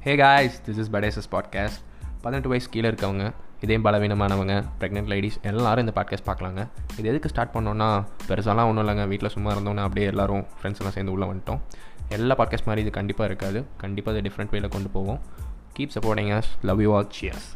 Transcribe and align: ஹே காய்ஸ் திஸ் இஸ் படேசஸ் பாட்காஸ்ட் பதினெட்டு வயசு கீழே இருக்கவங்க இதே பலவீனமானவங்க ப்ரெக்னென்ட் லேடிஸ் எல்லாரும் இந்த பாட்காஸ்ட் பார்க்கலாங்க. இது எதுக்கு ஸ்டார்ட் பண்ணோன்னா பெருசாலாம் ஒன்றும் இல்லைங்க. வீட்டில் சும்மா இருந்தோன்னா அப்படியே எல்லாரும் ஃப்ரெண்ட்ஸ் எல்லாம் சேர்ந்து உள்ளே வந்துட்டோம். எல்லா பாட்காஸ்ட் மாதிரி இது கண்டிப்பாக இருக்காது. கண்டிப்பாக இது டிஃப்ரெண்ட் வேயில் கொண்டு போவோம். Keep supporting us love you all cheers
ஹே 0.00 0.16
காய்ஸ் 0.16 0.62
திஸ் 0.66 0.78
இஸ் 0.78 0.90
படேசஸ் 0.90 1.32
பாட்காஸ்ட் 1.32 1.80
பதினெட்டு 2.20 2.48
வயசு 2.48 2.68
கீழே 2.68 2.90
இருக்கவங்க 2.90 3.32
இதே 3.60 3.78
பலவீனமானவங்க 3.78 4.64
ப்ரெக்னென்ட் 4.80 5.06
லேடிஸ் 5.06 5.40
எல்லாரும் 5.42 5.86
இந்த 5.86 6.00
பாட்காஸ்ட் 6.00 6.28
பார்க்கலாங்க. 6.28 6.68
இது 6.98 7.08
எதுக்கு 7.08 7.28
ஸ்டார்ட் 7.28 7.54
பண்ணோன்னா 7.54 8.06
பெருசாலாம் 8.28 8.66
ஒன்றும் 8.66 8.88
இல்லைங்க. 8.88 9.08
வீட்டில் 9.08 9.28
சும்மா 9.28 9.52
இருந்தோன்னா 9.52 9.76
அப்படியே 9.76 10.06
எல்லாரும் 10.06 10.40
ஃப்ரெண்ட்ஸ் 10.40 10.76
எல்லாம் 10.76 10.92
சேர்ந்து 10.92 11.12
உள்ளே 11.12 11.26
வந்துட்டோம். 11.26 11.60
எல்லா 12.08 12.34
பாட்காஸ்ட் 12.34 12.64
மாதிரி 12.64 12.80
இது 12.80 12.90
கண்டிப்பாக 12.90 13.30
இருக்காது. 13.30 13.66
கண்டிப்பாக 13.76 14.18
இது 14.18 14.28
டிஃப்ரெண்ட் 14.28 14.54
வேயில் 14.54 14.68
கொண்டு 14.68 14.88
போவோம். 14.88 15.20
Keep 15.78 15.90
supporting 16.00 16.32
us 16.36 16.50
love 16.62 16.80
you 16.80 16.96
all 16.96 17.10
cheers 17.20 17.48